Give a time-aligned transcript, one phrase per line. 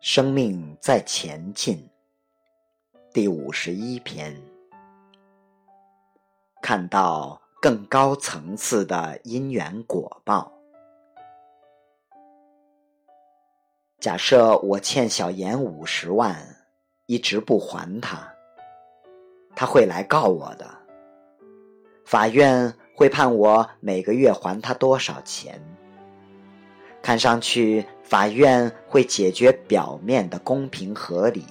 [0.00, 1.86] 生命在前进，
[3.12, 4.34] 第五十一篇，
[6.62, 10.50] 看到更高层次的因缘果报。
[13.98, 16.34] 假设我欠小严五十万，
[17.04, 18.26] 一直不还他，
[19.54, 20.66] 他会来告我的。
[22.06, 25.62] 法院会判我每个月还他多少钱？
[27.02, 31.44] 看上去，法院会解决表面的公平合理，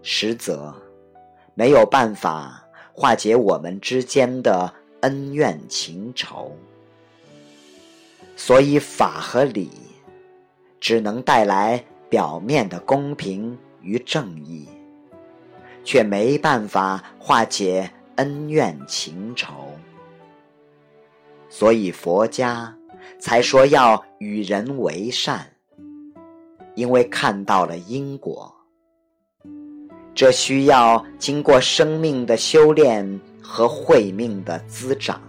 [0.00, 0.74] 实则
[1.52, 6.56] 没有办法化解我们之间的恩怨情仇。
[8.34, 9.70] 所以，法和理
[10.80, 14.66] 只能带来表面的公平与正义，
[15.84, 19.52] 却没办法化解恩怨情仇。
[21.50, 22.74] 所以，佛家。
[23.18, 25.46] 才说要与人为善，
[26.74, 28.54] 因为看到了因果。
[30.14, 35.20] 这需要经过生命的修炼和慧命的滋长，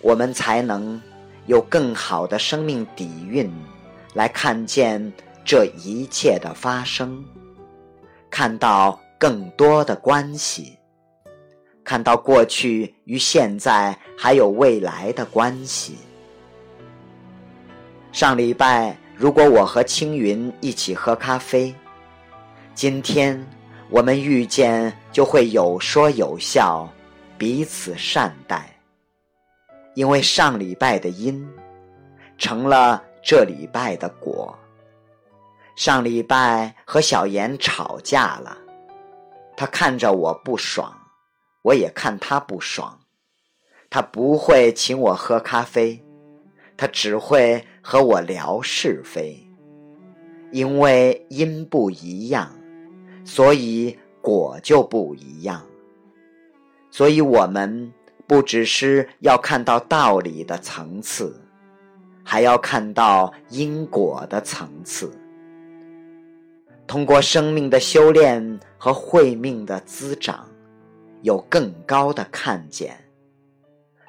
[0.00, 1.00] 我们才能
[1.46, 3.48] 有更好的生命底蕴，
[4.12, 5.12] 来看见
[5.44, 7.24] 这一切的发生，
[8.28, 10.76] 看到更多的关系，
[11.84, 15.96] 看到过去与现在还有未来的关系。
[18.14, 21.74] 上礼拜，如果我和青云一起喝咖啡，
[22.72, 23.44] 今天
[23.90, 26.88] 我们遇见就会有说有笑，
[27.36, 28.72] 彼此善待。
[29.96, 31.44] 因为上礼拜的因，
[32.38, 34.56] 成了这礼拜的果。
[35.74, 38.56] 上礼拜和小严吵架了，
[39.56, 40.96] 他看着我不爽，
[41.62, 42.96] 我也看他不爽。
[43.90, 46.00] 他不会请我喝咖啡。
[46.76, 49.46] 他只会和我聊是非，
[50.50, 52.50] 因为因不一样，
[53.26, 55.62] 所以果就不一样。
[56.90, 57.92] 所以我们
[58.26, 61.38] 不只是要看到道理的层次，
[62.24, 65.12] 还要看到因果的层次。
[66.86, 70.48] 通过生命的修炼和慧命的滋长，
[71.20, 72.96] 有更高的看见。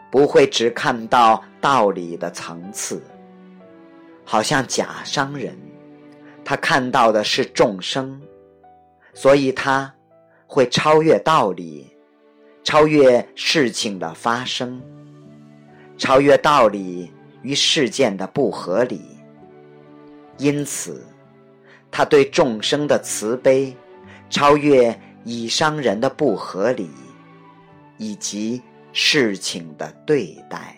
[0.10, 3.02] 不会只看到道理的层次，
[4.26, 5.56] 好像假商人，
[6.44, 8.20] 他看到的是众生，
[9.14, 9.94] 所以他
[10.48, 11.96] 会超越道理，
[12.64, 14.82] 超越事情的发生，
[15.98, 17.14] 超越道理
[17.44, 19.02] 与事件的不合理。
[20.38, 21.06] 因此，
[21.90, 23.74] 他对众生的慈悲，
[24.30, 26.90] 超越以商人的不合理，
[27.98, 28.62] 以及。
[28.98, 30.74] 事情的对待。